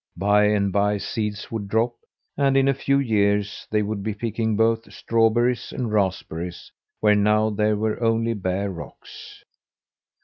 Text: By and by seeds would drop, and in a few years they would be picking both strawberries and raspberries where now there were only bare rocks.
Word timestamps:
By 0.17 0.45
and 0.45 0.71
by 0.73 0.97
seeds 0.97 1.51
would 1.51 1.67
drop, 1.67 1.93
and 2.35 2.57
in 2.57 2.67
a 2.67 2.73
few 2.73 2.97
years 2.97 3.67
they 3.69 3.83
would 3.83 4.01
be 4.01 4.15
picking 4.15 4.55
both 4.57 4.91
strawberries 4.91 5.71
and 5.71 5.93
raspberries 5.93 6.71
where 7.01 7.13
now 7.13 7.51
there 7.51 7.75
were 7.77 8.01
only 8.01 8.33
bare 8.33 8.71
rocks. 8.71 9.43